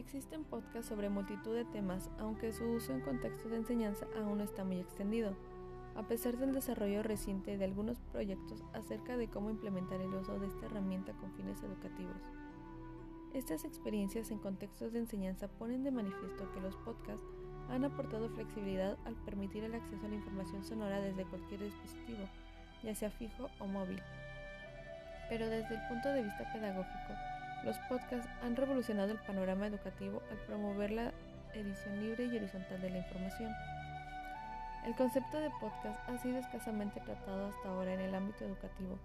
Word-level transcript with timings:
Existen 0.00 0.44
podcasts 0.44 0.88
sobre 0.88 1.10
multitud 1.10 1.54
de 1.54 1.66
temas, 1.66 2.08
aunque 2.18 2.54
su 2.54 2.64
uso 2.64 2.94
en 2.94 3.02
contextos 3.02 3.50
de 3.50 3.58
enseñanza 3.58 4.06
aún 4.16 4.38
no 4.38 4.44
está 4.44 4.64
muy 4.64 4.78
extendido, 4.78 5.36
a 5.94 6.02
pesar 6.04 6.38
del 6.38 6.54
desarrollo 6.54 7.02
reciente 7.02 7.58
de 7.58 7.66
algunos 7.66 8.00
proyectos 8.00 8.64
acerca 8.72 9.18
de 9.18 9.28
cómo 9.28 9.50
implementar 9.50 10.00
el 10.00 10.14
uso 10.14 10.38
de 10.38 10.46
esta 10.46 10.64
herramienta 10.64 11.12
con 11.12 11.30
fines 11.34 11.62
educativos. 11.62 12.16
Estas 13.34 13.66
experiencias 13.66 14.30
en 14.30 14.38
contextos 14.38 14.94
de 14.94 15.00
enseñanza 15.00 15.48
ponen 15.48 15.84
de 15.84 15.90
manifiesto 15.90 16.50
que 16.52 16.62
los 16.62 16.76
podcasts 16.76 17.26
han 17.68 17.84
aportado 17.84 18.30
flexibilidad 18.30 18.96
al 19.04 19.16
permitir 19.16 19.64
el 19.64 19.74
acceso 19.74 20.06
a 20.06 20.08
la 20.08 20.14
información 20.14 20.64
sonora 20.64 21.02
desde 21.02 21.26
cualquier 21.26 21.60
dispositivo, 21.60 22.24
ya 22.82 22.94
sea 22.94 23.10
fijo 23.10 23.50
o 23.58 23.66
móvil. 23.66 24.00
Pero 25.28 25.46
desde 25.46 25.74
el 25.74 25.88
punto 25.88 26.08
de 26.08 26.22
vista 26.22 26.50
pedagógico, 26.54 27.12
los 27.64 27.76
podcasts 27.88 28.30
han 28.42 28.56
revolucionado 28.56 29.12
el 29.12 29.18
panorama 29.18 29.66
educativo 29.66 30.22
al 30.30 30.38
promover 30.38 30.90
la 30.90 31.12
edición 31.54 32.00
libre 32.00 32.24
y 32.24 32.36
horizontal 32.36 32.80
de 32.80 32.90
la 32.90 32.98
información. 32.98 33.52
El 34.86 34.94
concepto 34.94 35.38
de 35.38 35.50
podcast 35.60 36.00
ha 36.08 36.16
sido 36.18 36.38
escasamente 36.38 37.00
tratado 37.00 37.48
hasta 37.48 37.68
ahora 37.68 37.92
en 37.92 38.00
el 38.00 38.14
ámbito 38.14 38.44
educativo. 38.44 38.98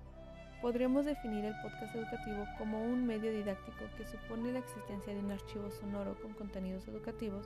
Podríamos 0.61 1.05
definir 1.05 1.43
el 1.43 1.55
podcast 1.61 1.95
educativo 1.95 2.45
como 2.57 2.81
un 2.81 3.05
medio 3.05 3.31
didáctico 3.31 3.85
que 3.97 4.05
supone 4.05 4.53
la 4.53 4.59
existencia 4.59 5.13
de 5.13 5.19
un 5.19 5.31
archivo 5.31 5.69
sonoro 5.71 6.15
con 6.21 6.33
contenidos 6.33 6.87
educativos 6.87 7.45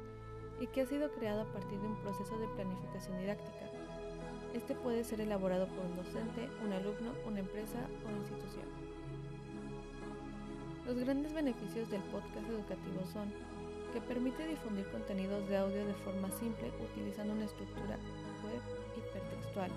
y 0.59 0.67
que 0.67 0.81
ha 0.81 0.86
sido 0.86 1.12
creado 1.14 1.41
a 1.41 1.53
partir 1.53 1.80
de 1.80 1.88
un 1.88 2.00
proceso 2.02 2.38
de 2.38 2.48
planificación 2.50 3.17
didáctica. 3.17 3.66
Este 4.53 4.76
puede 4.76 5.03
ser 5.03 5.22
elaborado 5.22 5.67
por 5.67 5.86
un 5.86 5.95
docente, 5.95 6.50
un 6.64 6.72
alumno, 6.72 7.14
una 7.26 7.39
empresa 7.39 7.80
o 8.05 8.12
institución. 8.16 8.66
Los 10.90 10.98
grandes 10.98 11.32
beneficios 11.34 11.88
del 11.92 12.02
podcast 12.10 12.50
educativo 12.50 13.06
son 13.14 13.30
que 13.94 14.02
permite 14.02 14.48
difundir 14.48 14.88
contenidos 14.88 15.48
de 15.48 15.58
audio 15.58 15.86
de 15.86 15.94
forma 15.94 16.31
simple 16.31 16.72
utilizando 16.81 17.36
una 17.36 17.46
estructura 17.46 17.96
web 18.42 18.59
hipertextual. 18.98 19.70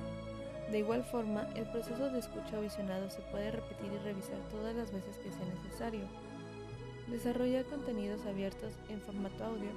De 0.71 0.79
igual 0.79 1.05
forma, 1.05 1.47
el 1.55 1.71
proceso 1.71 2.09
de 2.09 2.19
escucha 2.19 2.59
visionado 2.61 3.11
se 3.11 3.21
puede 3.31 3.51
repetir 3.51 3.93
y 3.93 3.99
revisar 3.99 4.39
todas 4.51 4.75
las 4.75 4.91
veces 4.91 5.19
que 5.19 5.31
sea 5.31 5.45
necesario. 5.45 6.09
Desarrolla 7.09 7.65
contenidos 7.65 8.25
abiertos 8.25 8.73
en 8.89 9.03
formato 9.03 9.45
audio, 9.45 9.69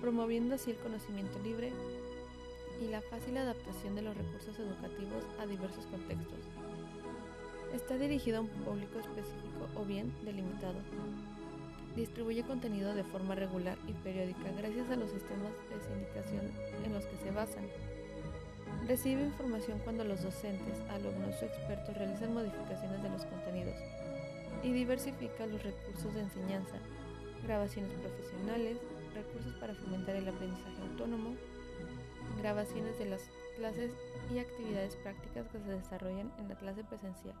promoviendo 0.00 0.56
así 0.56 0.72
el 0.72 0.78
conocimiento 0.78 1.38
libre 1.44 1.70
y 2.80 2.88
la 2.88 3.02
fácil 3.02 3.36
adaptación 3.36 3.94
de 3.94 4.02
los 4.02 4.16
recursos 4.16 4.58
educativos 4.58 5.22
a 5.38 5.46
diversos 5.46 5.86
contextos. 5.86 6.71
Está 7.74 7.96
dirigido 7.96 8.38
a 8.38 8.40
un 8.42 8.48
público 8.48 8.98
específico 8.98 9.66
o 9.76 9.84
bien 9.84 10.12
delimitado. 10.24 10.76
Distribuye 11.96 12.42
contenido 12.42 12.94
de 12.94 13.02
forma 13.04 13.34
regular 13.34 13.78
y 13.88 13.92
periódica 13.92 14.50
gracias 14.58 14.90
a 14.90 14.96
los 14.96 15.10
sistemas 15.10 15.52
de 15.70 15.80
sindicación 15.80 16.52
en 16.84 16.92
los 16.92 17.04
que 17.06 17.16
se 17.16 17.30
basan. 17.30 17.64
Recibe 18.86 19.22
información 19.22 19.78
cuando 19.84 20.04
los 20.04 20.22
docentes, 20.22 20.80
alumnos 20.90 21.40
o 21.40 21.44
expertos 21.46 21.96
realizan 21.96 22.34
modificaciones 22.34 23.02
de 23.02 23.08
los 23.08 23.24
contenidos 23.24 23.76
y 24.62 24.72
diversifica 24.72 25.46
los 25.46 25.62
recursos 25.62 26.12
de 26.14 26.20
enseñanza, 26.20 26.76
grabaciones 27.42 27.92
profesionales, 28.00 28.76
recursos 29.14 29.54
para 29.54 29.74
fomentar 29.74 30.16
el 30.16 30.28
aprendizaje 30.28 30.82
autónomo, 30.90 31.36
grabaciones 32.38 32.98
de 32.98 33.06
las 33.06 33.22
clases 33.56 33.92
y 34.32 34.38
actividades 34.38 34.94
prácticas 34.96 35.48
que 35.48 35.58
se 35.58 35.70
desarrollan 35.70 36.32
en 36.38 36.48
la 36.48 36.54
clase 36.56 36.84
presencial. 36.84 37.34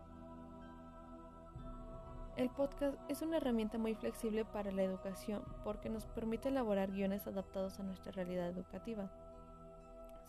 El 2.34 2.48
podcast 2.48 2.98
es 3.10 3.20
una 3.20 3.36
herramienta 3.36 3.76
muy 3.76 3.94
flexible 3.94 4.46
para 4.46 4.72
la 4.72 4.82
educación 4.82 5.42
porque 5.64 5.90
nos 5.90 6.06
permite 6.06 6.48
elaborar 6.48 6.90
guiones 6.90 7.26
adaptados 7.26 7.78
a 7.78 7.82
nuestra 7.82 8.10
realidad 8.10 8.48
educativa. 8.48 9.10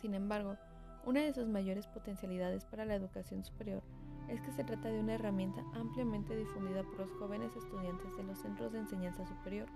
Sin 0.01 0.13
embargo, 0.13 0.57
una 1.05 1.21
de 1.21 1.31
sus 1.31 1.47
mayores 1.47 1.87
potencialidades 1.87 2.65
para 2.65 2.83
la 2.83 2.95
educación 2.95 3.45
superior 3.45 3.81
es 4.27 4.41
que 4.41 4.51
se 4.51 4.65
trata 4.65 4.89
de 4.89 4.99
una 4.99 5.13
herramienta 5.13 5.63
ampliamente 5.75 6.35
difundida 6.35 6.83
por 6.83 6.99
los 6.99 7.11
jóvenes 7.13 7.55
estudiantes 7.55 8.17
de 8.17 8.23
los 8.23 8.37
centros 8.37 8.73
de 8.73 8.79
enseñanza 8.79 9.25
superior, 9.25 9.69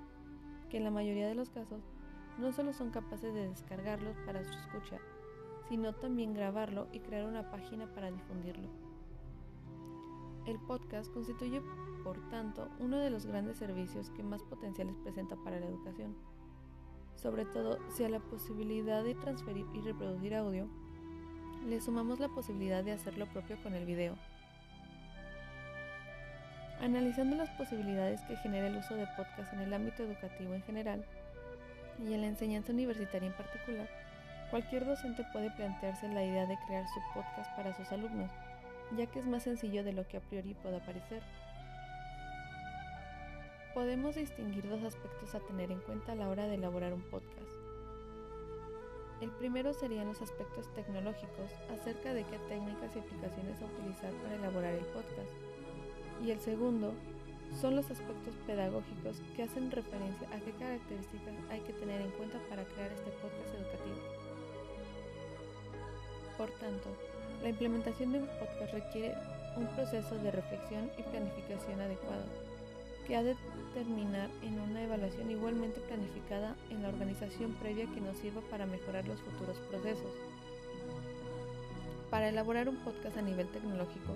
que 0.69 0.77
en 0.77 0.83
la 0.83 0.91
mayoría 0.91 1.29
de 1.29 1.35
los 1.35 1.49
casos 1.49 1.81
no 2.37 2.51
solo 2.51 2.73
son 2.73 2.91
capaces 2.91 3.33
de 3.33 3.47
descargarlos 3.47 4.17
para 4.25 4.43
su 4.43 4.51
escucha, 4.51 4.99
sino 5.69 5.93
también 5.93 6.33
grabarlo 6.33 6.89
y 6.91 6.99
crear 6.99 7.25
una 7.25 7.49
página 7.49 7.87
para 7.93 8.11
difundirlo. 8.11 8.67
El 10.47 10.59
podcast 10.59 11.11
constituye 11.13 11.61
por 12.05 12.29
tanto, 12.29 12.69
uno 12.79 12.99
de 12.99 13.09
los 13.09 13.25
grandes 13.25 13.57
servicios 13.57 14.11
que 14.11 14.23
más 14.23 14.41
potenciales 14.43 14.95
presenta 15.03 15.35
para 15.35 15.59
la 15.59 15.65
educación. 15.65 16.15
Sobre 17.15 17.43
todo 17.43 17.79
si 17.91 18.05
a 18.05 18.09
la 18.09 18.21
posibilidad 18.21 19.03
de 19.03 19.13
transferir 19.13 19.65
y 19.73 19.81
reproducir 19.81 20.33
audio, 20.33 20.69
le 21.67 21.81
sumamos 21.81 22.21
la 22.21 22.29
posibilidad 22.29 22.81
de 22.81 22.93
hacer 22.93 23.17
lo 23.17 23.25
propio 23.25 23.61
con 23.61 23.73
el 23.73 23.85
video. 23.85 24.15
Analizando 26.79 27.35
las 27.35 27.49
posibilidades 27.57 28.21
que 28.21 28.37
genera 28.37 28.67
el 28.67 28.77
uso 28.77 28.95
de 28.95 29.07
podcast 29.17 29.51
en 29.51 29.59
el 29.59 29.73
ámbito 29.73 30.03
educativo 30.03 30.53
en 30.53 30.63
general 30.63 31.03
y 31.99 32.13
en 32.13 32.21
la 32.21 32.27
enseñanza 32.27 32.71
universitaria 32.71 33.27
en 33.27 33.35
particular, 33.35 33.89
cualquier 34.49 34.85
docente 34.85 35.25
puede 35.33 35.51
plantearse 35.51 36.07
la 36.07 36.23
idea 36.23 36.45
de 36.45 36.57
crear 36.67 36.85
su 36.87 37.01
podcast 37.13 37.53
para 37.57 37.75
sus 37.75 37.91
alumnos, 37.91 38.31
ya 38.95 39.07
que 39.07 39.19
es 39.19 39.25
más 39.25 39.43
sencillo 39.43 39.83
de 39.83 39.93
lo 39.93 40.07
que 40.07 40.17
a 40.17 40.21
priori 40.21 40.53
pueda 40.53 40.79
parecer. 40.79 41.21
Podemos 43.73 44.15
distinguir 44.15 44.67
dos 44.69 44.83
aspectos 44.83 45.35
a 45.35 45.39
tener 45.39 45.71
en 45.71 45.79
cuenta 45.81 46.13
a 46.13 46.15
la 46.15 46.29
hora 46.29 46.47
de 46.47 46.55
elaborar 46.55 46.93
un 46.93 47.01
podcast. 47.01 47.51
El 49.21 49.31
primero 49.31 49.73
serían 49.73 50.07
los 50.07 50.21
aspectos 50.21 50.71
tecnológicos 50.75 51.51
acerca 51.73 52.13
de 52.13 52.23
qué 52.23 52.37
técnicas 52.49 52.95
y 52.95 52.99
aplicaciones 52.99 53.61
a 53.61 53.65
utilizar 53.65 54.13
para 54.13 54.35
elaborar 54.35 54.73
el 54.73 54.85
podcast. 54.85 55.33
Y 56.23 56.31
el 56.31 56.39
segundo 56.39 56.93
son 57.59 57.75
los 57.75 57.89
aspectos 57.89 58.35
pedagógicos 58.45 59.21
que 59.35 59.43
hacen 59.43 59.71
referencia 59.71 60.27
a 60.29 60.39
qué 60.39 60.51
características 60.51 61.33
hay 61.49 61.61
que 61.61 61.73
tener 61.73 62.01
en 62.01 62.11
cuenta 62.11 62.39
para 62.49 62.63
crear 62.65 62.91
este 62.91 63.09
podcast 63.11 63.55
educativo. 63.55 63.97
Por 66.37 66.51
tanto, 66.59 66.89
la 67.41 67.49
implementación 67.49 68.11
de 68.11 68.19
un 68.19 68.27
podcast 68.39 68.73
requiere 68.73 69.15
un 69.55 69.67
proceso 69.67 70.15
de 70.19 70.31
reflexión 70.31 70.89
y 70.97 71.03
planificación 71.03 71.79
adecuado 71.81 72.25
que 73.07 73.15
ha 73.15 73.23
de 73.23 73.35
terminar 73.73 74.29
en 74.43 74.59
una 74.59 74.83
evaluación 74.83 75.31
igualmente 75.31 75.79
planificada 75.81 76.55
en 76.69 76.83
la 76.83 76.89
organización 76.89 77.53
previa 77.53 77.87
que 77.93 78.01
nos 78.01 78.17
sirva 78.17 78.41
para 78.51 78.65
mejorar 78.65 79.07
los 79.07 79.21
futuros 79.21 79.57
procesos. 79.69 80.11
Para 82.11 82.27
elaborar 82.29 82.67
un 82.67 82.75
podcast 82.77 83.17
a 83.17 83.21
nivel 83.21 83.47
tecnológico, 83.47 84.15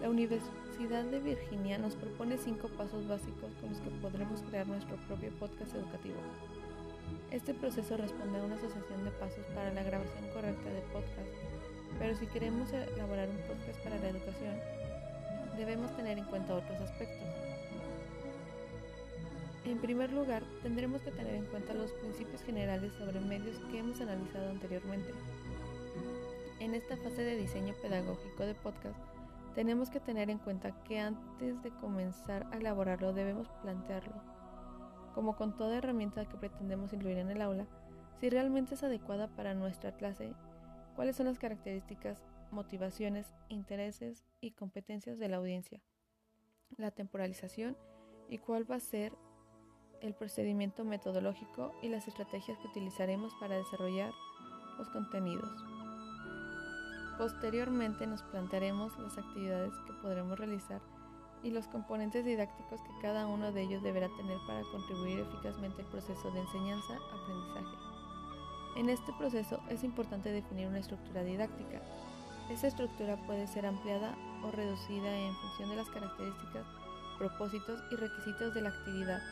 la 0.00 0.08
Universidad 0.08 1.04
de 1.04 1.20
Virginia 1.20 1.78
nos 1.78 1.94
propone 1.94 2.38
cinco 2.38 2.68
pasos 2.68 3.06
básicos 3.06 3.52
con 3.60 3.70
los 3.70 3.80
que 3.80 3.90
podremos 4.00 4.40
crear 4.42 4.66
nuestro 4.66 4.96
propio 5.08 5.30
podcast 5.38 5.74
educativo. 5.74 6.16
Este 7.30 7.52
proceso 7.54 7.96
responde 7.96 8.38
a 8.38 8.44
una 8.44 8.56
asociación 8.56 9.04
de 9.04 9.10
pasos 9.12 9.44
para 9.54 9.72
la 9.72 9.82
grabación 9.82 10.24
correcta 10.32 10.70
de 10.70 10.80
podcast, 10.92 11.36
pero 11.98 12.14
si 12.16 12.26
queremos 12.26 12.72
elaborar 12.72 13.28
un 13.28 13.36
podcast 13.36 13.78
para 13.84 13.98
la 13.98 14.08
educación, 14.08 14.54
debemos 15.56 15.94
tener 15.96 16.18
en 16.18 16.24
cuenta 16.24 16.54
otros 16.54 16.80
aspectos. 16.80 17.28
En 19.64 19.78
primer 19.78 20.12
lugar, 20.12 20.42
tendremos 20.62 21.02
que 21.02 21.12
tener 21.12 21.34
en 21.34 21.44
cuenta 21.46 21.72
los 21.74 21.92
principios 21.92 22.42
generales 22.42 22.92
sobre 22.94 23.20
medios 23.20 23.56
que 23.70 23.78
hemos 23.78 24.00
analizado 24.00 24.50
anteriormente. 24.50 25.12
En 26.58 26.74
esta 26.74 26.96
fase 26.96 27.22
de 27.22 27.36
diseño 27.36 27.74
pedagógico 27.80 28.44
de 28.44 28.54
podcast, 28.54 28.98
tenemos 29.54 29.90
que 29.90 30.00
tener 30.00 30.30
en 30.30 30.38
cuenta 30.38 30.72
que 30.84 30.98
antes 30.98 31.62
de 31.62 31.70
comenzar 31.70 32.46
a 32.52 32.56
elaborarlo 32.56 33.12
debemos 33.12 33.48
plantearlo, 33.62 34.14
como 35.14 35.36
con 35.36 35.56
toda 35.56 35.76
herramienta 35.76 36.24
que 36.24 36.36
pretendemos 36.36 36.92
incluir 36.92 37.18
en 37.18 37.30
el 37.30 37.42
aula, 37.42 37.66
si 38.20 38.30
realmente 38.30 38.74
es 38.74 38.82
adecuada 38.82 39.28
para 39.28 39.54
nuestra 39.54 39.92
clase, 39.92 40.32
cuáles 40.94 41.16
son 41.16 41.26
las 41.26 41.38
características, 41.38 42.24
motivaciones, 42.50 43.32
intereses 43.48 44.24
y 44.40 44.52
competencias 44.52 45.18
de 45.18 45.28
la 45.28 45.38
audiencia, 45.38 45.80
la 46.76 46.90
temporalización 46.90 47.76
y 48.28 48.38
cuál 48.38 48.70
va 48.70 48.76
a 48.76 48.80
ser 48.80 49.12
el 50.00 50.14
procedimiento 50.14 50.84
metodológico 50.84 51.72
y 51.82 51.88
las 51.88 52.08
estrategias 52.08 52.58
que 52.58 52.68
utilizaremos 52.68 53.32
para 53.40 53.56
desarrollar 53.56 54.12
los 54.78 54.88
contenidos. 54.88 55.64
Posteriormente 57.18 58.06
nos 58.06 58.22
plantearemos 58.24 58.98
las 58.98 59.16
actividades 59.16 59.72
que 59.86 59.92
podremos 59.94 60.38
realizar 60.38 60.80
y 61.42 61.50
los 61.50 61.68
componentes 61.68 62.24
didácticos 62.24 62.80
que 62.82 63.00
cada 63.00 63.26
uno 63.26 63.52
de 63.52 63.62
ellos 63.62 63.82
deberá 63.82 64.08
tener 64.16 64.38
para 64.46 64.62
contribuir 64.72 65.20
eficazmente 65.20 65.82
al 65.82 65.88
proceso 65.88 66.30
de 66.30 66.40
enseñanza-aprendizaje. 66.40 67.91
En 68.76 68.88
este 68.88 69.12
proceso 69.12 69.60
es 69.68 69.84
importante 69.84 70.30
definir 70.30 70.68
una 70.68 70.78
estructura 70.78 71.22
didáctica. 71.22 71.82
Esa 72.50 72.68
estructura 72.68 73.16
puede 73.26 73.46
ser 73.46 73.66
ampliada 73.66 74.14
o 74.42 74.50
reducida 74.50 75.14
en 75.16 75.34
función 75.34 75.70
de 75.70 75.76
las 75.76 75.88
características, 75.90 76.66
propósitos 77.18 77.80
y 77.90 77.96
requisitos 77.96 78.54
de 78.54 78.62
la 78.62 78.70
actividad 78.70 79.22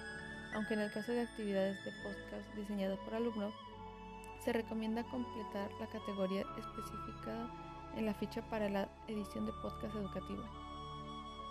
aunque 0.55 0.75
en 0.75 0.81
el 0.81 0.93
caso 0.93 1.13
de 1.13 1.23
actividades 1.23 1.85
de 1.85 1.93
podcast 2.03 2.55
diseñadas 2.57 2.99
por 3.01 3.15
alumnos, 3.15 3.55
se 4.45 4.53
recomienda 4.53 5.05
completar 5.05 5.71
la 5.79 5.87
categoría 5.87 6.43
específica 6.59 7.51
en 7.97 8.07
la 8.07 8.15
ficha 8.15 8.43
para 8.49 8.69
la 8.69 8.89
edición 9.07 9.47
de 9.47 9.53
podcast 9.63 9.95
educativo. 9.95 10.43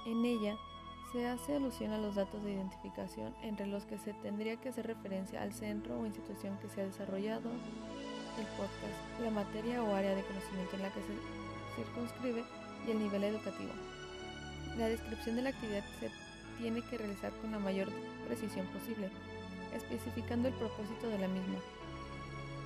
En 0.06 0.26
ella 0.26 0.58
se 1.12 1.28
hace 1.28 1.56
alusión 1.56 1.92
a 1.92 1.98
los 1.98 2.16
datos 2.16 2.44
de 2.44 2.54
identificación 2.54 3.34
entre 3.42 3.66
los 3.66 3.86
que 3.86 3.98
se 3.98 4.14
tendría 4.14 4.58
que 4.58 4.70
hacer 4.70 4.86
referencia 4.86 5.42
al 5.42 5.54
centro 5.54 6.00
o 6.00 6.06
institución 6.06 6.58
que 6.60 6.70
se 6.70 6.82
ha 6.82 6.86
desarrollado 6.86 7.50
el 8.38 8.46
podcast, 8.58 9.22
la 9.22 9.32
materia 9.32 9.84
o 9.84 9.96
área 9.96 10.16
de 10.16 10.24
conocimiento 10.24 10.76
en 10.76 10.84
la 10.84 10.94
que 10.94 11.02
se 11.02 11.16
circunscribe 11.76 12.44
y 12.88 12.92
el 12.92 13.00
nivel 13.00 13.24
educativo. 13.24 13.72
La 14.78 14.88
descripción 14.88 15.36
de 15.36 15.42
la 15.42 15.50
actividad 15.50 15.84
se 16.00 16.12
tiene 16.60 16.82
que 16.84 16.98
realizar 16.98 17.32
con 17.42 17.52
la 17.52 17.60
mayor 17.60 17.90
precisión 18.28 18.68
posible, 18.68 19.10
especificando 19.76 20.48
el 20.48 20.54
propósito 20.56 21.10
de 21.10 21.18
la 21.18 21.28
misma, 21.28 21.58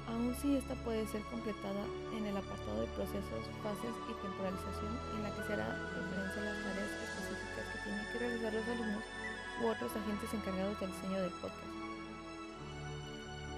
aun 0.10 0.36
si 0.36 0.58
esta 0.58 0.76
puede 0.84 1.08
ser 1.08 1.22
completada 1.32 1.86
en 2.16 2.26
el 2.26 2.36
apartado 2.36 2.82
de 2.82 2.88
procesos, 2.88 3.48
fases 3.64 3.96
y 4.10 4.14
temporalización, 4.22 5.00
en 5.16 5.24
la 5.24 5.32
que 5.32 5.44
se 5.48 5.54
hará 5.54 5.80
referencia 5.96 6.42
a 6.42 6.46
las 6.46 6.64
tareas 6.64 6.92
específicas 6.92 7.23
tienen 7.84 8.06
que 8.12 8.20
realizar 8.20 8.54
los 8.54 8.68
alumnos 8.68 9.04
u 9.62 9.68
otros 9.68 9.92
agentes 9.96 10.34
encargados 10.34 10.80
del 10.80 10.92
diseño 10.92 11.22
del 11.22 11.32
podcast. 11.32 11.74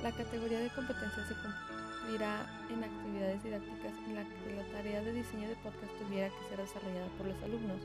La 0.04 0.12
categoría 0.12 0.60
de 0.60 0.69
competencia 0.69 1.25
se 1.25 1.36
cumplirá 1.36 2.45
en 2.69 2.83
actividades 2.83 3.44
didácticas 3.44 3.94
en 4.06 4.16
la 4.16 4.24
que 4.24 4.56
la 4.56 4.63
tarea 4.72 5.01
de 5.01 5.13
diseño 5.13 5.50
de 5.50 5.56
podcast 5.56 5.94
tuviera 5.98 6.30
que 6.30 6.50
ser 6.50 6.60
desarrollada 6.60 7.07
por 7.18 7.27
los 7.27 7.42
alumnos. 7.44 7.81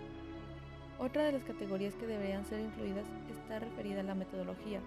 Otra 0.98 1.24
de 1.24 1.32
las 1.32 1.44
categorías 1.44 1.94
que 1.94 2.06
deberían 2.06 2.44
ser 2.44 2.60
incluidas 2.60 3.06
está 3.30 3.58
referida 3.58 4.00
a 4.00 4.04
la 4.04 4.14
metodología, 4.14 4.80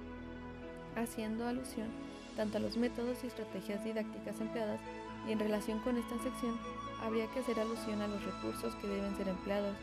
haciendo 0.96 1.48
alusión 1.48 1.90
tanto 2.36 2.58
a 2.58 2.62
los 2.62 2.78
métodos 2.78 3.24
y 3.24 3.28
estrategias 3.28 3.84
didácticas 3.84 4.40
empleadas 4.42 4.80
y 5.28 5.32
en 5.32 5.40
relación 5.40 5.80
con 5.80 5.98
esta 5.98 6.18
sección 6.22 6.58
habría 7.04 7.28
que 7.28 7.40
hacer 7.40 7.60
alusión 7.60 8.02
a 8.02 8.08
los 8.08 8.24
recursos 8.24 8.74
que 8.76 8.88
deben 8.88 9.16
ser 9.18 9.28
empleados, 9.28 9.76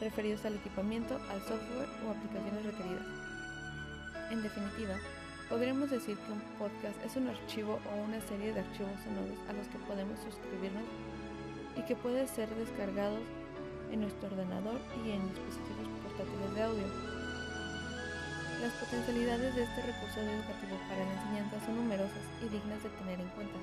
referidos 0.00 0.44
al 0.44 0.54
equipamiento, 0.54 1.14
al 1.30 1.40
software 1.40 1.88
o 2.06 2.10
aplicaciones 2.10 2.64
requeridas. 2.64 3.06
En 4.30 4.42
definitiva, 4.42 4.96
podríamos 5.48 5.90
decir 5.90 6.16
que 6.16 6.32
un 6.32 6.40
podcast 6.58 6.96
es 7.04 7.16
un 7.16 7.28
archivo 7.28 7.78
o 7.92 8.04
una 8.04 8.20
serie 8.22 8.52
de 8.52 8.60
archivos 8.60 8.96
sonoros 9.04 9.38
a 9.48 9.52
los 9.52 9.68
que 9.68 9.78
podemos 9.86 10.18
suscribirnos 10.20 10.84
y 11.76 11.82
que 11.82 11.96
puede 11.96 12.26
ser 12.26 12.48
descargados 12.56 13.22
en 13.92 14.00
nuestro 14.00 14.28
ordenador 14.28 14.80
y 15.04 15.10
en 15.10 15.28
dispositivos 15.28 15.88
portátiles 16.02 16.54
de 16.54 16.62
audio. 16.62 16.86
Las 18.62 18.72
potencialidades 18.74 19.54
de 19.56 19.62
este 19.64 19.82
recurso 19.82 20.20
educativo 20.20 20.76
para 20.88 21.04
la 21.04 21.12
enseñanza 21.16 21.56
son 21.64 21.76
numerosas 21.76 22.24
y 22.44 22.48
dignas 22.48 22.82
de 22.82 22.90
tener 22.90 23.18
en 23.20 23.28
cuenta, 23.34 23.56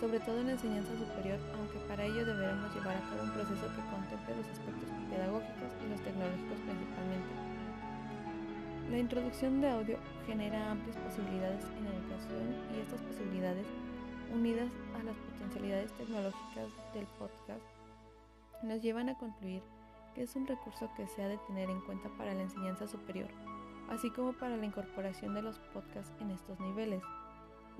sobre 0.00 0.18
todo 0.20 0.40
en 0.40 0.46
la 0.46 0.52
enseñanza 0.52 0.90
superior, 0.96 1.38
aunque 1.54 1.78
para 1.86 2.04
ello 2.04 2.24
deberemos 2.24 2.74
llevar 2.74 2.96
a 2.96 3.04
cabo 3.08 3.22
un 3.22 3.30
proceso 3.30 3.68
que 3.68 3.84
contemple 3.92 4.36
los 4.36 4.48
aspectos 4.48 4.88
pedagógicos 5.12 5.70
y 5.84 5.90
los 5.92 6.00
tecnológicos 6.00 6.58
principalmente. 6.64 7.32
La 8.90 8.98
introducción 8.98 9.60
de 9.60 9.68
audio 9.70 9.98
genera 10.26 10.70
amplias 10.72 10.96
posibilidades 10.96 11.64
en 11.78 11.84
la 11.84 11.94
educación 11.94 12.44
y 12.74 12.80
estas 12.80 13.00
posibilidades, 13.02 13.66
unidas 14.32 14.70
a 14.98 15.02
las 15.04 15.16
potencialidades 15.16 15.92
tecnológicas 15.92 16.68
del 16.94 17.06
podcast, 17.18 17.62
nos 18.62 18.80
llevan 18.82 19.08
a 19.10 19.18
concluir 19.18 19.62
que 20.14 20.22
es 20.22 20.34
un 20.34 20.46
recurso 20.46 20.90
que 20.96 21.06
se 21.06 21.22
ha 21.22 21.28
de 21.28 21.38
tener 21.46 21.70
en 21.70 21.80
cuenta 21.82 22.08
para 22.16 22.34
la 22.34 22.42
enseñanza 22.42 22.88
superior 22.88 23.28
así 23.90 24.08
como 24.10 24.32
para 24.32 24.56
la 24.56 24.64
incorporación 24.64 25.34
de 25.34 25.42
los 25.42 25.58
podcasts 25.74 26.12
en 26.20 26.30
estos 26.30 26.58
niveles. 26.60 27.02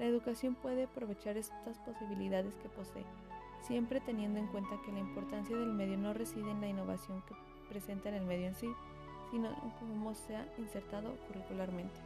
La 0.00 0.06
educación 0.06 0.55
puede 0.55 0.85
aprovechar 0.85 1.37
estas 1.37 1.79
posibilidades 1.81 2.55
que 2.56 2.70
posee, 2.70 3.05
siempre 3.61 4.00
teniendo 4.00 4.38
en 4.38 4.47
cuenta 4.47 4.81
que 4.82 4.93
la 4.93 4.99
importancia 4.99 5.55
del 5.55 5.75
medio 5.75 5.99
no 5.99 6.14
reside 6.14 6.50
en 6.50 6.62
la 6.62 6.69
innovación 6.69 7.23
que 7.29 7.35
presenta 7.69 8.08
en 8.08 8.14
el 8.14 8.25
medio 8.25 8.47
en 8.47 8.55
sí, 8.55 8.73
sino 9.31 9.50
en 9.50 9.70
cómo 9.79 10.14
se 10.14 10.37
ha 10.37 10.47
insertado 10.56 11.14
curricularmente. 11.26 12.00